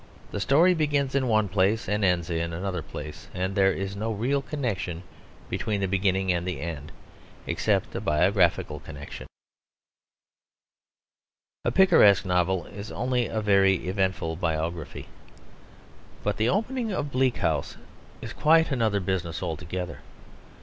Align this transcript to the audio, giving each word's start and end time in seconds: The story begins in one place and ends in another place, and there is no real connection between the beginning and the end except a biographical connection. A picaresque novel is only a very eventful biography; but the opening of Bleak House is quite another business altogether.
The 0.31 0.39
story 0.39 0.73
begins 0.73 1.13
in 1.13 1.27
one 1.27 1.47
place 1.47 1.87
and 1.87 2.03
ends 2.03 2.31
in 2.31 2.53
another 2.53 2.81
place, 2.81 3.27
and 3.35 3.53
there 3.53 3.71
is 3.71 3.95
no 3.95 4.11
real 4.11 4.41
connection 4.41 5.03
between 5.47 5.79
the 5.79 5.87
beginning 5.87 6.33
and 6.33 6.43
the 6.43 6.59
end 6.59 6.91
except 7.45 7.93
a 7.93 8.01
biographical 8.01 8.79
connection. 8.79 9.27
A 11.63 11.69
picaresque 11.71 12.25
novel 12.25 12.65
is 12.65 12.91
only 12.91 13.27
a 13.27 13.41
very 13.41 13.75
eventful 13.87 14.37
biography; 14.37 15.07
but 16.23 16.37
the 16.37 16.49
opening 16.49 16.91
of 16.91 17.11
Bleak 17.11 17.37
House 17.37 17.77
is 18.23 18.33
quite 18.33 18.71
another 18.71 18.99
business 18.99 19.43
altogether. 19.43 19.99